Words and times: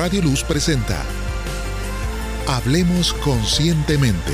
Radio 0.00 0.22
Luz 0.22 0.42
presenta 0.44 1.04
Hablemos 2.48 3.12
Conscientemente. 3.12 4.32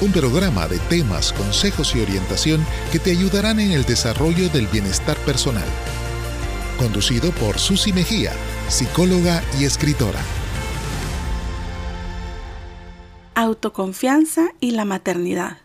Un 0.00 0.12
programa 0.12 0.68
de 0.68 0.78
temas, 0.78 1.32
consejos 1.32 1.96
y 1.96 2.00
orientación 2.00 2.64
que 2.92 3.00
te 3.00 3.10
ayudarán 3.10 3.58
en 3.58 3.72
el 3.72 3.84
desarrollo 3.84 4.48
del 4.50 4.68
bienestar 4.68 5.16
personal. 5.26 5.66
Conducido 6.78 7.32
por 7.32 7.58
Susi 7.58 7.92
Mejía, 7.92 8.30
psicóloga 8.68 9.42
y 9.58 9.64
escritora. 9.64 10.20
Autoconfianza 13.34 14.50
y 14.60 14.70
la 14.70 14.84
maternidad. 14.84 15.58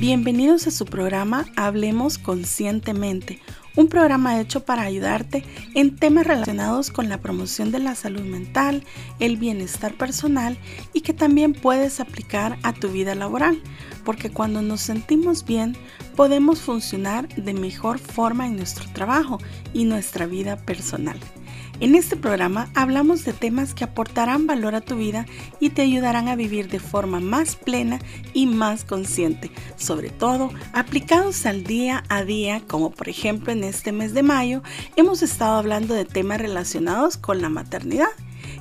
Bienvenidos 0.00 0.66
a 0.66 0.70
su 0.70 0.86
programa 0.86 1.44
Hablemos 1.56 2.16
Conscientemente 2.16 3.42
un 3.76 3.88
programa 3.88 4.40
hecho 4.40 4.64
para 4.64 4.82
ayudarte 4.82 5.44
en 5.74 5.96
temas 5.96 6.26
relacionados 6.26 6.90
con 6.90 7.08
la 7.08 7.18
promoción 7.18 7.72
de 7.72 7.80
la 7.80 7.94
salud 7.94 8.22
mental, 8.22 8.84
el 9.20 9.36
bienestar 9.36 9.94
personal 9.94 10.56
y 10.92 11.00
que 11.00 11.12
también 11.12 11.52
puedes 11.52 12.00
aplicar 12.00 12.58
a 12.62 12.72
tu 12.72 12.88
vida 12.88 13.14
laboral, 13.14 13.60
porque 14.04 14.30
cuando 14.30 14.62
nos 14.62 14.80
sentimos 14.80 15.44
bien 15.44 15.76
podemos 16.16 16.60
funcionar 16.60 17.28
de 17.34 17.54
mejor 17.54 17.98
forma 17.98 18.46
en 18.46 18.56
nuestro 18.56 18.88
trabajo 18.92 19.38
y 19.72 19.84
nuestra 19.84 20.26
vida 20.26 20.56
personal. 20.56 21.18
En 21.80 21.96
este 21.96 22.16
programa 22.16 22.70
hablamos 22.74 23.24
de 23.24 23.32
temas 23.32 23.74
que 23.74 23.82
aportarán 23.82 24.46
valor 24.46 24.76
a 24.76 24.80
tu 24.80 24.96
vida 24.96 25.26
y 25.58 25.70
te 25.70 25.82
ayudarán 25.82 26.28
a 26.28 26.36
vivir 26.36 26.68
de 26.68 26.78
forma 26.78 27.18
más 27.18 27.56
plena 27.56 27.98
y 28.32 28.46
más 28.46 28.84
consciente, 28.84 29.50
sobre 29.76 30.10
todo 30.10 30.50
aplicados 30.72 31.46
al 31.46 31.64
día 31.64 32.04
a 32.08 32.22
día, 32.22 32.62
como 32.68 32.90
por 32.90 33.08
ejemplo 33.08 33.52
en 33.52 33.64
este 33.64 33.90
mes 33.90 34.14
de 34.14 34.22
mayo 34.22 34.62
hemos 34.94 35.22
estado 35.22 35.58
hablando 35.58 35.94
de 35.94 36.04
temas 36.04 36.40
relacionados 36.40 37.16
con 37.16 37.42
la 37.42 37.48
maternidad. 37.48 38.10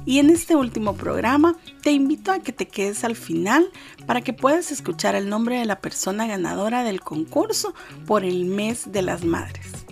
Y 0.05 0.19
en 0.19 0.29
este 0.29 0.55
último 0.55 0.95
programa 0.95 1.55
te 1.81 1.91
invito 1.91 2.31
a 2.31 2.39
que 2.39 2.51
te 2.51 2.67
quedes 2.67 3.03
al 3.03 3.15
final 3.15 3.69
para 4.05 4.21
que 4.21 4.33
puedas 4.33 4.71
escuchar 4.71 5.15
el 5.15 5.29
nombre 5.29 5.59
de 5.59 5.65
la 5.65 5.79
persona 5.79 6.25
ganadora 6.25 6.83
del 6.83 6.99
concurso 6.99 7.73
por 8.05 8.25
el 8.25 8.45
mes 8.45 8.91
de 8.91 9.01
las 9.01 9.23
madres. 9.23 9.82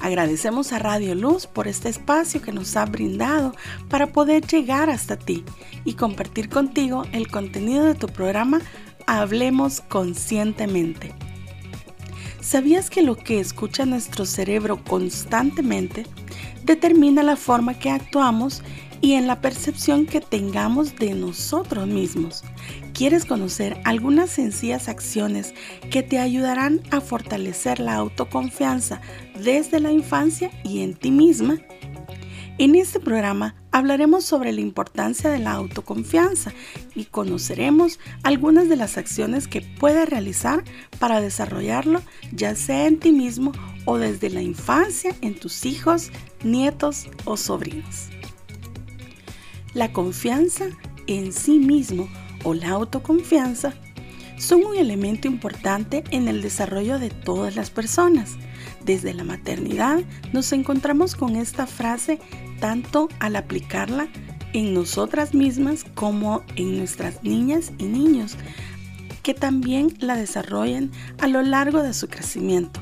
Agradecemos 0.00 0.72
a 0.72 0.78
Radio 0.78 1.14
Luz 1.14 1.46
por 1.46 1.68
este 1.68 1.88
espacio 1.88 2.40
que 2.40 2.52
nos 2.52 2.76
ha 2.76 2.86
brindado 2.86 3.54
para 3.88 4.06
poder 4.08 4.46
llegar 4.46 4.88
hasta 4.90 5.16
ti 5.16 5.44
y 5.84 5.94
compartir 5.94 6.48
contigo 6.48 7.04
el 7.12 7.28
contenido 7.30 7.84
de 7.84 7.94
tu 7.94 8.06
programa 8.06 8.60
Hablemos 9.06 9.80
Conscientemente. 9.82 11.14
¿Sabías 12.40 12.88
que 12.88 13.02
lo 13.02 13.16
que 13.16 13.40
escucha 13.40 13.84
nuestro 13.84 14.24
cerebro 14.24 14.82
constantemente 14.82 16.06
determina 16.64 17.22
la 17.22 17.36
forma 17.36 17.78
que 17.78 17.90
actuamos 17.90 18.62
y 19.00 19.14
en 19.14 19.26
la 19.26 19.40
percepción 19.40 20.06
que 20.06 20.20
tengamos 20.20 20.96
de 20.96 21.14
nosotros 21.14 21.86
mismos. 21.86 22.44
¿Quieres 23.00 23.24
conocer 23.24 23.80
algunas 23.84 24.28
sencillas 24.28 24.86
acciones 24.90 25.54
que 25.90 26.02
te 26.02 26.18
ayudarán 26.18 26.82
a 26.90 27.00
fortalecer 27.00 27.80
la 27.80 27.94
autoconfianza 27.94 29.00
desde 29.42 29.80
la 29.80 29.90
infancia 29.90 30.50
y 30.64 30.82
en 30.82 30.92
ti 30.92 31.10
misma? 31.10 31.56
En 32.58 32.74
este 32.74 33.00
programa 33.00 33.54
hablaremos 33.70 34.26
sobre 34.26 34.52
la 34.52 34.60
importancia 34.60 35.30
de 35.30 35.38
la 35.38 35.52
autoconfianza 35.52 36.52
y 36.94 37.06
conoceremos 37.06 37.98
algunas 38.22 38.68
de 38.68 38.76
las 38.76 38.98
acciones 38.98 39.48
que 39.48 39.62
puedes 39.62 40.06
realizar 40.06 40.62
para 40.98 41.22
desarrollarlo, 41.22 42.02
ya 42.32 42.54
sea 42.54 42.86
en 42.86 42.98
ti 42.98 43.12
mismo 43.12 43.52
o 43.86 43.96
desde 43.96 44.28
la 44.28 44.42
infancia 44.42 45.16
en 45.22 45.40
tus 45.40 45.64
hijos, 45.64 46.10
nietos 46.44 47.06
o 47.24 47.38
sobrinos. 47.38 48.10
La 49.72 49.90
confianza 49.90 50.66
en 51.06 51.32
sí 51.32 51.58
mismo 51.58 52.06
o 52.44 52.54
la 52.54 52.70
autoconfianza 52.70 53.74
son 54.38 54.64
un 54.64 54.76
elemento 54.76 55.28
importante 55.28 56.02
en 56.10 56.26
el 56.28 56.40
desarrollo 56.40 56.98
de 56.98 57.10
todas 57.10 57.56
las 57.56 57.70
personas. 57.70 58.36
Desde 58.84 59.12
la 59.12 59.24
maternidad 59.24 60.00
nos 60.32 60.52
encontramos 60.52 61.14
con 61.14 61.36
esta 61.36 61.66
frase 61.66 62.18
tanto 62.58 63.08
al 63.18 63.36
aplicarla 63.36 64.08
en 64.52 64.74
nosotras 64.74 65.34
mismas 65.34 65.84
como 65.94 66.42
en 66.56 66.78
nuestras 66.78 67.22
niñas 67.22 67.72
y 67.78 67.84
niños, 67.84 68.36
que 69.22 69.34
también 69.34 69.94
la 70.00 70.16
desarrollan 70.16 70.90
a 71.18 71.26
lo 71.26 71.42
largo 71.42 71.82
de 71.82 71.94
su 71.94 72.08
crecimiento. 72.08 72.80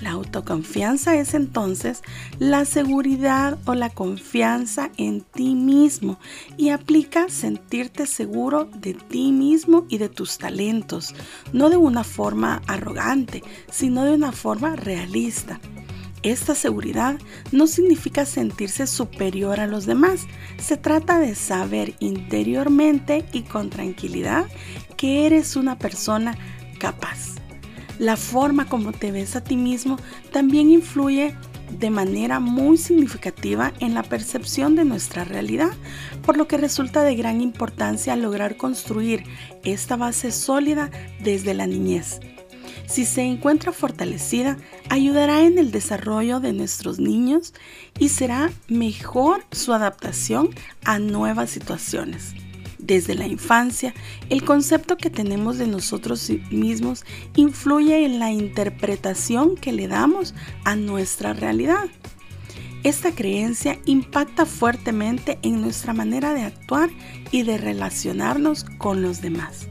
La 0.00 0.10
autoconfianza 0.10 1.14
es 1.16 1.34
entonces 1.34 2.02
la 2.38 2.64
seguridad 2.64 3.58
o 3.64 3.74
la 3.74 3.90
confianza 3.90 4.90
en 4.96 5.20
ti 5.20 5.54
mismo 5.54 6.18
y 6.56 6.70
aplica 6.70 7.28
sentirte 7.28 8.06
seguro 8.06 8.64
de 8.64 8.94
ti 8.94 9.30
mismo 9.30 9.86
y 9.88 9.98
de 9.98 10.08
tus 10.08 10.38
talentos, 10.38 11.14
no 11.52 11.70
de 11.70 11.76
una 11.76 12.02
forma 12.02 12.60
arrogante, 12.66 13.44
sino 13.70 14.04
de 14.04 14.12
una 14.12 14.32
forma 14.32 14.74
realista. 14.74 15.60
Esta 16.24 16.54
seguridad 16.54 17.18
no 17.52 17.66
significa 17.66 18.24
sentirse 18.24 18.86
superior 18.86 19.60
a 19.60 19.66
los 19.66 19.84
demás, 19.84 20.26
se 20.58 20.76
trata 20.76 21.18
de 21.18 21.34
saber 21.34 21.94
interiormente 22.00 23.26
y 23.32 23.42
con 23.42 23.70
tranquilidad 23.70 24.46
que 24.96 25.26
eres 25.26 25.54
una 25.54 25.78
persona 25.78 26.36
capaz. 26.78 27.33
La 27.98 28.16
forma 28.16 28.68
como 28.68 28.92
te 28.92 29.12
ves 29.12 29.36
a 29.36 29.44
ti 29.44 29.56
mismo 29.56 29.98
también 30.32 30.70
influye 30.70 31.36
de 31.78 31.90
manera 31.90 32.40
muy 32.40 32.76
significativa 32.76 33.72
en 33.80 33.94
la 33.94 34.02
percepción 34.02 34.76
de 34.76 34.84
nuestra 34.84 35.24
realidad, 35.24 35.70
por 36.24 36.36
lo 36.36 36.46
que 36.46 36.56
resulta 36.56 37.02
de 37.02 37.14
gran 37.14 37.40
importancia 37.40 38.16
lograr 38.16 38.56
construir 38.56 39.24
esta 39.64 39.96
base 39.96 40.32
sólida 40.32 40.90
desde 41.22 41.54
la 41.54 41.66
niñez. 41.66 42.20
Si 42.86 43.06
se 43.06 43.22
encuentra 43.22 43.72
fortalecida, 43.72 44.58
ayudará 44.90 45.42
en 45.42 45.58
el 45.58 45.70
desarrollo 45.70 46.40
de 46.40 46.52
nuestros 46.52 46.98
niños 46.98 47.54
y 47.98 48.10
será 48.10 48.52
mejor 48.68 49.44
su 49.52 49.72
adaptación 49.72 50.50
a 50.84 50.98
nuevas 50.98 51.50
situaciones 51.50 52.34
desde 52.86 53.14
la 53.14 53.26
infancia, 53.26 53.94
el 54.28 54.44
concepto 54.44 54.96
que 54.96 55.10
tenemos 55.10 55.58
de 55.58 55.66
nosotros 55.66 56.30
mismos 56.50 57.04
influye 57.34 58.04
en 58.04 58.18
la 58.18 58.30
interpretación 58.30 59.56
que 59.56 59.72
le 59.72 59.88
damos 59.88 60.34
a 60.64 60.76
nuestra 60.76 61.32
realidad. 61.32 61.84
Esta 62.82 63.12
creencia 63.12 63.78
impacta 63.86 64.44
fuertemente 64.44 65.38
en 65.40 65.62
nuestra 65.62 65.94
manera 65.94 66.34
de 66.34 66.42
actuar 66.42 66.90
y 67.30 67.42
de 67.42 67.56
relacionarnos 67.56 68.64
con 68.76 69.00
los 69.00 69.22
demás. 69.22 69.68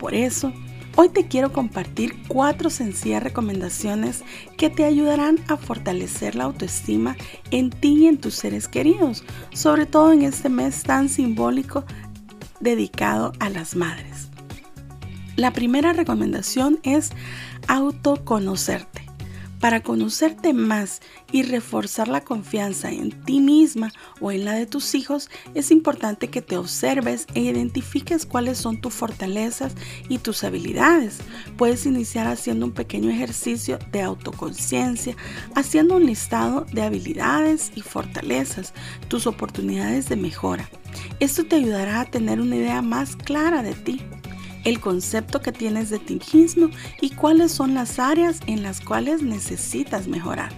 Por 0.00 0.14
eso, 0.14 0.52
hoy 0.96 1.10
te 1.10 1.28
quiero 1.28 1.52
compartir 1.52 2.16
cuatro 2.26 2.70
sencillas 2.70 3.22
recomendaciones 3.22 4.24
que 4.56 4.68
te 4.68 4.84
ayudarán 4.84 5.38
a 5.46 5.56
fortalecer 5.56 6.34
la 6.34 6.44
autoestima 6.44 7.16
en 7.52 7.70
ti 7.70 7.98
y 8.00 8.06
en 8.08 8.18
tus 8.18 8.34
seres 8.34 8.66
queridos, 8.66 9.22
sobre 9.52 9.86
todo 9.86 10.12
en 10.12 10.22
este 10.22 10.48
mes 10.48 10.82
tan 10.82 11.08
simbólico 11.08 11.84
dedicado 12.64 13.32
a 13.38 13.48
las 13.50 13.76
madres. 13.76 14.30
La 15.36 15.52
primera 15.52 15.92
recomendación 15.92 16.80
es 16.82 17.12
autoconocerte. 17.68 19.03
Para 19.60 19.82
conocerte 19.82 20.52
más 20.52 21.00
y 21.32 21.42
reforzar 21.42 22.08
la 22.08 22.20
confianza 22.22 22.90
en 22.90 23.10
ti 23.24 23.40
misma 23.40 23.92
o 24.20 24.30
en 24.30 24.44
la 24.44 24.52
de 24.52 24.66
tus 24.66 24.94
hijos, 24.94 25.30
es 25.54 25.70
importante 25.70 26.28
que 26.28 26.42
te 26.42 26.56
observes 26.56 27.26
e 27.34 27.40
identifiques 27.40 28.26
cuáles 28.26 28.58
son 28.58 28.80
tus 28.80 28.92
fortalezas 28.92 29.74
y 30.08 30.18
tus 30.18 30.44
habilidades. 30.44 31.18
Puedes 31.56 31.86
iniciar 31.86 32.26
haciendo 32.26 32.66
un 32.66 32.72
pequeño 32.72 33.10
ejercicio 33.10 33.78
de 33.90 34.02
autoconciencia, 34.02 35.16
haciendo 35.54 35.96
un 35.96 36.06
listado 36.06 36.66
de 36.72 36.82
habilidades 36.82 37.72
y 37.74 37.80
fortalezas, 37.80 38.74
tus 39.08 39.26
oportunidades 39.26 40.08
de 40.08 40.16
mejora. 40.16 40.68
Esto 41.20 41.44
te 41.44 41.56
ayudará 41.56 42.00
a 42.00 42.10
tener 42.10 42.40
una 42.40 42.56
idea 42.56 42.82
más 42.82 43.16
clara 43.16 43.62
de 43.62 43.74
ti, 43.74 44.02
el 44.64 44.80
concepto 44.80 45.40
que 45.40 45.52
tienes 45.52 45.90
de 45.90 45.98
ti 45.98 46.18
y 47.00 47.10
cuáles 47.10 47.52
son 47.52 47.74
las 47.74 47.98
áreas 47.98 48.40
en 48.46 48.62
las 48.62 48.80
cuales 48.80 49.22
necesitas 49.22 50.08
mejorar. 50.08 50.52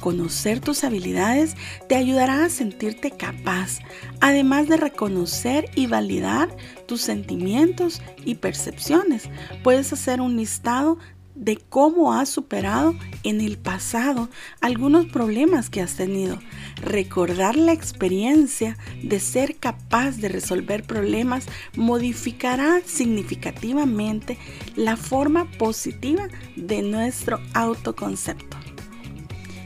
Conocer 0.00 0.60
tus 0.60 0.82
habilidades 0.82 1.56
te 1.86 1.94
ayudará 1.94 2.44
a 2.44 2.48
sentirte 2.48 3.10
capaz, 3.10 3.80
además 4.20 4.66
de 4.68 4.78
reconocer 4.78 5.70
y 5.74 5.86
validar 5.86 6.56
tus 6.86 7.02
sentimientos 7.02 8.00
y 8.24 8.36
percepciones. 8.36 9.28
Puedes 9.62 9.92
hacer 9.92 10.22
un 10.22 10.36
listado 10.36 10.98
de 11.40 11.56
cómo 11.56 12.12
has 12.12 12.28
superado 12.28 12.94
en 13.24 13.40
el 13.40 13.56
pasado 13.56 14.28
algunos 14.60 15.06
problemas 15.06 15.70
que 15.70 15.80
has 15.80 15.96
tenido. 15.96 16.38
Recordar 16.82 17.56
la 17.56 17.72
experiencia 17.72 18.76
de 19.02 19.18
ser 19.20 19.56
capaz 19.56 20.18
de 20.18 20.28
resolver 20.28 20.84
problemas 20.84 21.46
modificará 21.74 22.82
significativamente 22.84 24.38
la 24.76 24.96
forma 24.96 25.50
positiva 25.52 26.28
de 26.56 26.82
nuestro 26.82 27.40
autoconcepto. 27.54 28.59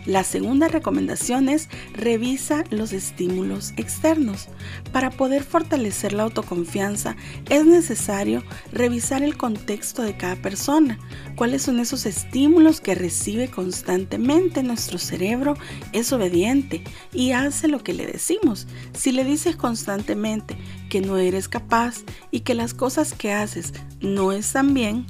La 0.06 0.22
segunda 0.22 0.68
recomendación 0.68 1.48
es 1.48 1.68
revisa 1.94 2.64
los 2.70 2.92
estímulos 2.92 3.72
externos. 3.76 4.48
Para 4.92 5.10
poder 5.10 5.42
fortalecer 5.42 6.12
la 6.12 6.24
autoconfianza 6.24 7.16
es 7.48 7.64
necesario 7.64 8.42
revisar 8.70 9.22
el 9.22 9.38
contexto 9.38 10.02
de 10.02 10.16
cada 10.16 10.36
persona. 10.36 10.98
¿Cuáles 11.36 11.62
son 11.62 11.80
esos 11.80 12.04
estímulos 12.04 12.82
que 12.82 12.94
recibe 12.94 13.48
constantemente? 13.48 14.62
Nuestro 14.62 14.98
cerebro 14.98 15.54
es 15.92 16.12
obediente 16.12 16.84
y 17.12 17.32
hace 17.32 17.68
lo 17.68 17.82
que 17.82 17.94
le 17.94 18.06
decimos. 18.06 18.66
Si 18.92 19.10
le 19.10 19.24
dices 19.24 19.56
constantemente 19.56 20.58
que 20.90 21.00
no 21.00 21.16
eres 21.16 21.48
capaz 21.48 22.02
y 22.30 22.40
que 22.40 22.54
las 22.54 22.74
cosas 22.74 23.14
que 23.14 23.32
haces 23.32 23.72
no 24.00 24.32
están 24.32 24.74
bien, 24.74 25.06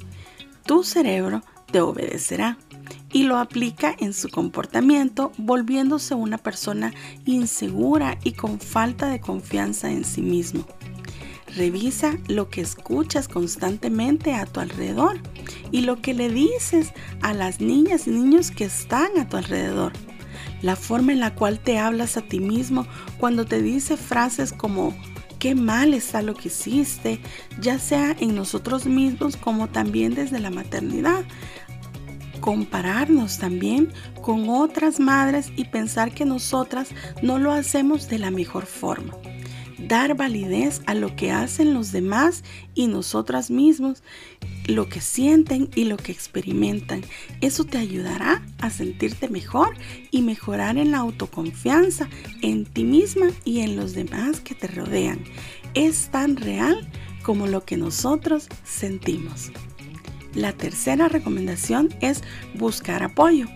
tu 0.65 0.83
cerebro 0.83 1.43
te 1.71 1.81
obedecerá 1.81 2.57
y 3.11 3.23
lo 3.23 3.37
aplica 3.37 3.95
en 3.97 4.13
su 4.13 4.29
comportamiento, 4.29 5.31
volviéndose 5.37 6.15
una 6.15 6.37
persona 6.37 6.93
insegura 7.25 8.17
y 8.23 8.33
con 8.33 8.59
falta 8.59 9.07
de 9.07 9.19
confianza 9.19 9.91
en 9.91 10.03
sí 10.03 10.21
mismo. 10.21 10.65
Revisa 11.55 12.17
lo 12.27 12.49
que 12.49 12.61
escuchas 12.61 13.27
constantemente 13.27 14.33
a 14.33 14.45
tu 14.45 14.59
alrededor 14.59 15.19
y 15.71 15.81
lo 15.81 16.01
que 16.01 16.13
le 16.13 16.29
dices 16.29 16.91
a 17.21 17.33
las 17.33 17.61
niñas 17.61 18.07
y 18.07 18.11
niños 18.11 18.51
que 18.51 18.65
están 18.65 19.17
a 19.17 19.29
tu 19.29 19.37
alrededor. 19.37 19.93
La 20.61 20.75
forma 20.75 21.13
en 21.13 21.21
la 21.21 21.33
cual 21.33 21.59
te 21.59 21.77
hablas 21.77 22.17
a 22.17 22.21
ti 22.21 22.39
mismo 22.39 22.85
cuando 23.19 23.45
te 23.45 23.61
dice 23.61 23.95
frases 23.95 24.51
como 24.51 24.93
qué 25.39 25.55
mal 25.55 25.93
está 25.93 26.21
lo 26.21 26.33
que 26.33 26.47
hiciste, 26.49 27.21
ya 27.61 27.79
sea 27.79 28.15
en 28.19 28.35
nosotros 28.35 28.85
mismos 28.85 29.37
como 29.37 29.67
también 29.67 30.15
desde 30.15 30.39
la 30.39 30.49
maternidad 30.49 31.23
compararnos 32.45 33.39
también 33.39 33.91
con 34.21 34.49
otras 34.49 34.99
madres 34.99 35.51
y 35.55 35.65
pensar 35.65 36.13
que 36.13 36.25
nosotras 36.25 36.89
no 37.23 37.39
lo 37.39 37.51
hacemos 37.51 38.07
de 38.07 38.19
la 38.19 38.29
mejor 38.29 38.67
forma. 38.67 39.17
Dar 39.79 40.15
validez 40.15 40.83
a 40.85 40.93
lo 40.93 41.15
que 41.15 41.31
hacen 41.31 41.73
los 41.73 41.91
demás 41.91 42.43
y 42.75 42.85
nosotras 42.85 43.49
mismos, 43.49 44.03
lo 44.67 44.87
que 44.89 45.01
sienten 45.01 45.71
y 45.73 45.85
lo 45.85 45.97
que 45.97 46.11
experimentan. 46.11 47.01
Eso 47.41 47.63
te 47.63 47.79
ayudará 47.79 48.45
a 48.59 48.69
sentirte 48.69 49.27
mejor 49.27 49.75
y 50.11 50.21
mejorar 50.21 50.77
en 50.77 50.91
la 50.91 50.99
autoconfianza 50.99 52.09
en 52.43 52.65
ti 52.65 52.83
misma 52.83 53.31
y 53.43 53.61
en 53.61 53.75
los 53.75 53.93
demás 53.93 54.39
que 54.39 54.53
te 54.53 54.67
rodean. 54.67 55.23
Es 55.73 56.09
tan 56.11 56.35
real 56.35 56.87
como 57.23 57.47
lo 57.47 57.65
que 57.65 57.75
nosotros 57.75 58.49
sentimos. 58.63 59.51
La 60.35 60.51
tercera 60.51 61.07
recomendación 61.07 61.89
es 62.01 62.21
buscar 62.55 63.03
apoyo. 63.03 63.47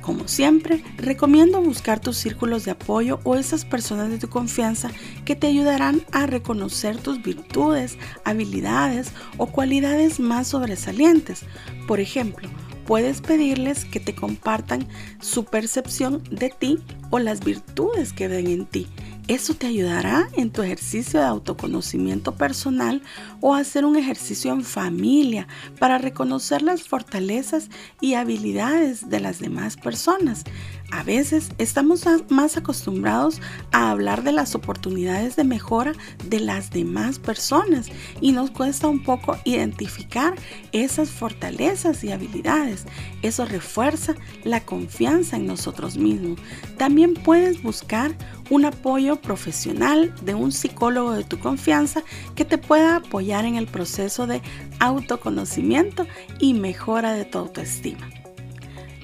Como 0.00 0.28
siempre, 0.28 0.82
recomiendo 0.96 1.60
buscar 1.60 2.00
tus 2.00 2.16
círculos 2.16 2.64
de 2.64 2.70
apoyo 2.70 3.20
o 3.24 3.36
esas 3.36 3.64
personas 3.64 4.10
de 4.10 4.18
tu 4.18 4.28
confianza 4.28 4.90
que 5.24 5.36
te 5.36 5.48
ayudarán 5.48 6.02
a 6.12 6.26
reconocer 6.26 6.96
tus 6.98 7.22
virtudes, 7.22 7.98
habilidades 8.24 9.12
o 9.36 9.46
cualidades 9.46 10.20
más 10.20 10.48
sobresalientes. 10.48 11.42
Por 11.86 12.00
ejemplo, 12.00 12.48
puedes 12.86 13.20
pedirles 13.20 13.84
que 13.84 14.00
te 14.00 14.14
compartan 14.14 14.88
su 15.20 15.44
percepción 15.44 16.22
de 16.30 16.50
ti 16.50 16.78
o 17.10 17.18
las 17.18 17.44
virtudes 17.44 18.12
que 18.12 18.28
ven 18.28 18.46
en 18.46 18.66
ti 18.66 18.86
eso 19.30 19.54
te 19.54 19.68
ayudará 19.68 20.28
en 20.32 20.50
tu 20.50 20.60
ejercicio 20.60 21.20
de 21.20 21.26
autoconocimiento 21.26 22.34
personal 22.34 23.00
o 23.40 23.54
hacer 23.54 23.84
un 23.84 23.94
ejercicio 23.94 24.52
en 24.52 24.64
familia 24.64 25.46
para 25.78 25.98
reconocer 25.98 26.62
las 26.62 26.88
fortalezas 26.88 27.68
y 28.00 28.14
habilidades 28.14 29.08
de 29.08 29.20
las 29.20 29.38
demás 29.38 29.76
personas. 29.76 30.42
A 30.92 31.04
veces 31.04 31.50
estamos 31.58 32.04
más 32.30 32.56
acostumbrados 32.56 33.40
a 33.70 33.90
hablar 33.90 34.24
de 34.24 34.32
las 34.32 34.56
oportunidades 34.56 35.36
de 35.36 35.44
mejora 35.44 35.92
de 36.26 36.40
las 36.40 36.70
demás 36.70 37.20
personas 37.20 37.86
y 38.20 38.32
nos 38.32 38.50
cuesta 38.50 38.88
un 38.88 39.02
poco 39.02 39.38
identificar 39.44 40.34
esas 40.72 41.10
fortalezas 41.10 42.02
y 42.02 42.10
habilidades. 42.10 42.86
Eso 43.22 43.44
refuerza 43.44 44.16
la 44.42 44.60
confianza 44.64 45.36
en 45.36 45.46
nosotros 45.46 45.96
mismos. 45.96 46.40
También 46.76 47.14
puedes 47.14 47.62
buscar 47.62 48.16
un 48.50 48.64
apoyo 48.64 49.16
profesional 49.20 50.12
de 50.22 50.34
un 50.34 50.50
psicólogo 50.50 51.12
de 51.12 51.22
tu 51.22 51.38
confianza 51.38 52.02
que 52.34 52.44
te 52.44 52.58
pueda 52.58 52.96
apoyar 52.96 53.44
en 53.44 53.54
el 53.54 53.68
proceso 53.68 54.26
de 54.26 54.42
autoconocimiento 54.80 56.06
y 56.40 56.54
mejora 56.54 57.12
de 57.12 57.24
tu 57.24 57.38
autoestima. 57.38 58.10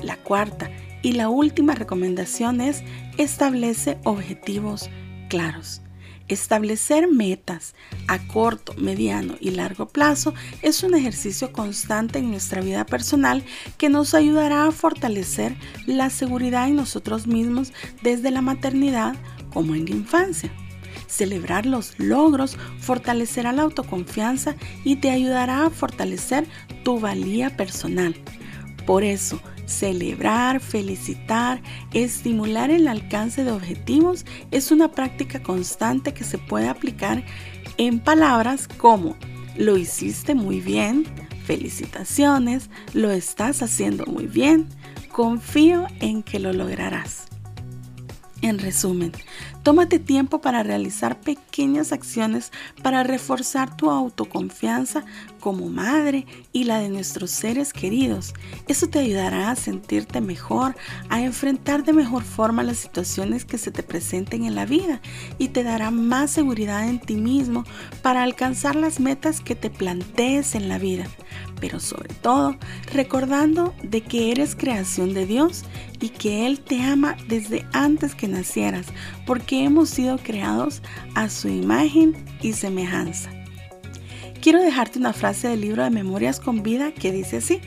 La 0.03 0.17
cuarta 0.17 0.71
y 1.07 1.13
la 1.13 1.29
última 1.29 1.77
recomendación 1.77 2.61
es 2.61 2.83
establece 3.17 3.97
objetivos 4.03 4.91
claros. 5.29 5.81
Establecer 6.27 7.07
metas 7.07 7.77
a 8.09 8.19
corto, 8.27 8.75
mediano 8.77 9.37
y 9.39 9.53
largo 9.53 9.87
plazo 9.87 10.35
es 10.63 10.83
un 10.83 10.97
ejercicio 10.97 11.53
constante 11.53 12.19
en 12.19 12.33
nuestra 12.33 12.61
vida 12.61 12.85
personal 12.85 13.45
que 13.79 13.89
nos 13.89 14.15
ayudará 14.15 14.67
a 14.67 14.73
fortalecer 14.73 15.55
la 15.87 16.11
seguridad 16.11 16.67
en 16.67 16.75
nosotros 16.75 17.29
mismos 17.29 17.73
desde 18.03 18.33
la 18.33 18.43
maternidad 18.43 19.15
como 19.53 19.77
en 19.77 19.85
la 19.85 19.93
infancia. 19.93 20.51
Celebrar 21.07 21.67
los 21.67 21.97
logros 22.01 22.59
fortalecerá 22.81 23.53
la 23.53 23.63
autoconfianza 23.63 24.57
y 24.83 24.97
te 24.97 25.11
ayudará 25.11 25.67
a 25.67 25.71
fortalecer 25.71 26.49
tu 26.83 26.99
valía 26.99 27.57
personal. 27.57 28.17
Por 28.87 29.05
eso, 29.05 29.41
Celebrar, 29.67 30.61
felicitar, 30.61 31.61
estimular 31.93 32.71
el 32.71 32.89
alcance 32.89 33.45
de 33.45 33.51
objetivos 33.51 34.25
es 34.51 34.71
una 34.71 34.93
práctica 34.93 35.43
constante 35.43 36.15
que 36.15 36.25
se 36.25 36.39
puede 36.39 36.69
aplicar 36.69 37.25
en 37.77 37.99
palabras 37.99 38.69
como 38.69 39.17
lo 39.57 39.77
hiciste 39.77 40.35
muy 40.35 40.61
bien, 40.61 41.05
felicitaciones, 41.45 42.71
lo 42.95 43.11
estás 43.11 43.63
haciendo 43.63 44.07
muy 44.07 44.27
bien, 44.27 44.69
confío 45.11 45.87
en 46.01 46.23
que 46.23 46.39
lo 46.39 46.53
lograrás. 46.53 47.27
En 48.43 48.59
resumen, 48.59 49.13
tómate 49.63 49.99
tiempo 49.99 50.41
para 50.43 50.63
realizar 50.63 51.21
pequeñas 51.21 51.91
acciones 51.91 52.53
para 52.83 53.03
reforzar 53.03 53.77
tu 53.77 53.91
autoconfianza 53.91 55.05
como 55.47 55.69
madre 55.69 56.27
y 56.53 56.65
la 56.65 56.81
de 56.81 56.89
nuestros 56.89 57.31
seres 57.31 57.73
queridos. 57.73 58.35
Eso 58.67 58.89
te 58.89 58.99
ayudará 58.99 59.53
a 59.53 59.55
sentirte 59.55 60.21
mejor, 60.21 60.75
a 61.09 61.23
enfrentar 61.23 61.85
de 61.85 61.93
mejor 61.93 62.25
forma 62.25 62.65
las 62.65 62.79
situaciones 62.79 63.45
que 63.45 63.57
se 63.57 63.71
te 63.71 63.85
presenten 63.85 64.43
en 64.43 64.57
la 64.57 64.67
vida 64.67 65.01
y 65.39 65.51
te 65.51 65.63
dará 65.63 65.93
más 65.93 66.33
seguridad 66.33 66.89
en 66.89 66.99
ti 66.99 67.15
mismo 67.15 67.63
para 68.03 68.25
alcanzar 68.25 68.75
las 68.75 68.99
metas 68.99 69.41
que 69.41 69.55
te 69.55 69.71
plantees 69.71 70.57
en 70.57 70.69
la 70.69 70.79
vida 70.79 71.07
pero 71.61 71.81
sobre 71.81 72.13
todo 72.15 72.57
recordando 72.93 73.73
de 73.83 74.03
que 74.03 74.31
eres 74.31 74.55
creación 74.55 75.15
de 75.15 75.27
Dios 75.27 75.65
y 76.01 76.11
que 76.11 76.47
Él 76.47 76.61
te 76.61 76.83
ama 76.83 77.17
desde 77.29 77.65
antes 77.73 78.15
que 78.15 78.29
nacieras, 78.29 78.87
porque 79.27 79.65
hemos 79.65 79.89
sido 79.89 80.19
creados 80.19 80.83
a 81.15 81.31
su 81.31 81.49
imagen 81.49 82.15
y 82.43 82.53
semejanza. 82.53 83.36
Quiero 84.47 84.63
dejarte 84.63 85.01
una 85.01 85.13
frase 85.13 85.49
del 85.49 85.63
libro 85.63 85.83
de 85.83 85.91
Memorias 85.91 86.39
con 86.39 86.63
Vida 86.63 86.93
que 86.93 87.11
dice 87.11 87.39
así, 87.39 87.61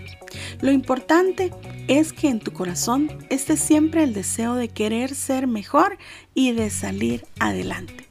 lo 0.61 0.71
importante 0.71 1.51
es 1.89 2.13
que 2.13 2.29
en 2.29 2.39
tu 2.39 2.53
corazón 2.53 3.11
esté 3.29 3.57
siempre 3.57 4.01
el 4.01 4.13
deseo 4.13 4.55
de 4.55 4.69
querer 4.69 5.13
ser 5.13 5.45
mejor 5.45 5.97
y 6.33 6.53
de 6.53 6.69
salir 6.69 7.25
adelante. 7.37 8.07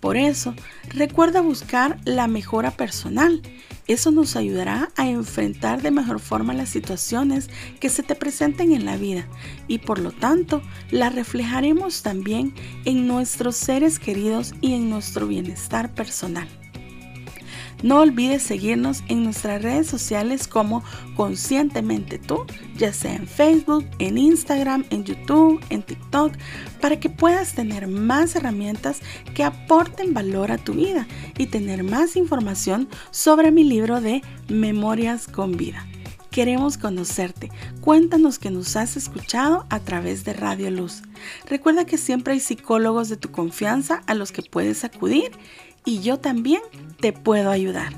Por 0.00 0.16
eso, 0.16 0.56
recuerda 0.88 1.42
buscar 1.42 2.00
la 2.04 2.26
mejora 2.26 2.72
personal. 2.72 3.40
Eso 3.86 4.10
nos 4.10 4.34
ayudará 4.34 4.88
a 4.96 5.08
enfrentar 5.08 5.80
de 5.80 5.92
mejor 5.92 6.18
forma 6.18 6.54
las 6.54 6.70
situaciones 6.70 7.48
que 7.78 7.88
se 7.88 8.02
te 8.02 8.16
presenten 8.16 8.72
en 8.72 8.84
la 8.84 8.96
vida 8.96 9.28
y 9.68 9.78
por 9.78 10.00
lo 10.00 10.10
tanto 10.10 10.60
las 10.90 11.14
reflejaremos 11.14 12.02
también 12.02 12.52
en 12.84 13.06
nuestros 13.06 13.54
seres 13.54 14.00
queridos 14.00 14.54
y 14.60 14.74
en 14.74 14.90
nuestro 14.90 15.28
bienestar 15.28 15.94
personal. 15.94 16.48
No 17.82 18.00
olvides 18.00 18.42
seguirnos 18.42 19.04
en 19.08 19.24
nuestras 19.24 19.62
redes 19.62 19.86
sociales 19.86 20.48
como 20.48 20.82
Conscientemente 21.16 22.18
tú, 22.18 22.44
ya 22.76 22.92
sea 22.92 23.14
en 23.14 23.26
Facebook, 23.26 23.84
en 23.98 24.18
Instagram, 24.18 24.84
en 24.90 25.04
YouTube, 25.04 25.60
en 25.68 25.82
TikTok, 25.82 26.32
para 26.80 27.00
que 27.00 27.10
puedas 27.10 27.54
tener 27.54 27.88
más 27.88 28.36
herramientas 28.36 29.00
que 29.34 29.42
aporten 29.42 30.14
valor 30.14 30.52
a 30.52 30.58
tu 30.58 30.74
vida 30.74 31.08
y 31.36 31.46
tener 31.46 31.82
más 31.82 32.14
información 32.14 32.88
sobre 33.10 33.50
mi 33.50 33.64
libro 33.64 34.00
de 34.00 34.22
Memorias 34.48 35.26
con 35.26 35.56
Vida. 35.56 35.84
Queremos 36.30 36.78
conocerte. 36.78 37.50
Cuéntanos 37.80 38.38
que 38.38 38.50
nos 38.50 38.76
has 38.76 38.96
escuchado 38.96 39.66
a 39.70 39.80
través 39.80 40.24
de 40.24 40.34
Radio 40.34 40.70
Luz. 40.70 41.02
Recuerda 41.48 41.84
que 41.84 41.98
siempre 41.98 42.34
hay 42.34 42.40
psicólogos 42.40 43.08
de 43.08 43.16
tu 43.16 43.32
confianza 43.32 44.02
a 44.06 44.14
los 44.14 44.30
que 44.30 44.42
puedes 44.42 44.84
acudir 44.84 45.32
y 45.88 46.00
yo 46.00 46.18
también 46.18 46.60
te 47.00 47.14
puedo 47.14 47.50
ayudar. 47.50 47.94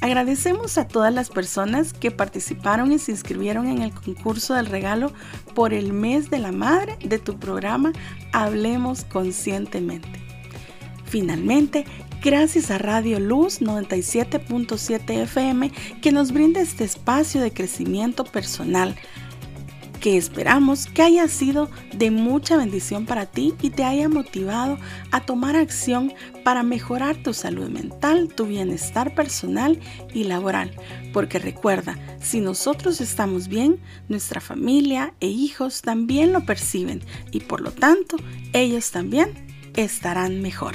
Agradecemos 0.00 0.78
a 0.78 0.86
todas 0.86 1.12
las 1.12 1.28
personas 1.28 1.92
que 1.92 2.12
participaron 2.12 2.92
y 2.92 3.00
se 3.00 3.10
inscribieron 3.10 3.66
en 3.66 3.82
el 3.82 3.92
concurso 3.92 4.54
del 4.54 4.66
regalo 4.66 5.12
por 5.52 5.74
el 5.74 5.92
mes 5.92 6.30
de 6.30 6.38
la 6.38 6.52
madre 6.52 6.96
de 7.04 7.18
tu 7.18 7.40
programa 7.40 7.92
Hablemos 8.32 9.04
Conscientemente. 9.04 10.22
Finalmente, 11.04 11.84
gracias 12.22 12.70
a 12.70 12.78
Radio 12.78 13.18
Luz 13.18 13.60
97.7 13.60 15.22
FM 15.22 15.72
que 16.00 16.12
nos 16.12 16.30
brinda 16.30 16.60
este 16.60 16.84
espacio 16.84 17.40
de 17.40 17.52
crecimiento 17.52 18.22
personal 18.22 18.94
que 20.02 20.16
esperamos 20.16 20.86
que 20.86 21.00
haya 21.00 21.28
sido 21.28 21.70
de 21.94 22.10
mucha 22.10 22.56
bendición 22.56 23.06
para 23.06 23.24
ti 23.24 23.54
y 23.62 23.70
te 23.70 23.84
haya 23.84 24.08
motivado 24.08 24.76
a 25.12 25.20
tomar 25.20 25.54
acción 25.54 26.12
para 26.42 26.64
mejorar 26.64 27.22
tu 27.22 27.32
salud 27.32 27.68
mental, 27.68 28.28
tu 28.34 28.46
bienestar 28.46 29.14
personal 29.14 29.78
y 30.12 30.24
laboral. 30.24 30.74
Porque 31.12 31.38
recuerda, 31.38 31.96
si 32.20 32.40
nosotros 32.40 33.00
estamos 33.00 33.46
bien, 33.46 33.78
nuestra 34.08 34.40
familia 34.40 35.14
e 35.20 35.28
hijos 35.28 35.82
también 35.82 36.32
lo 36.32 36.44
perciben 36.44 37.00
y 37.30 37.38
por 37.38 37.60
lo 37.60 37.70
tanto 37.70 38.16
ellos 38.52 38.90
también 38.90 39.32
estarán 39.76 40.42
mejor. 40.42 40.74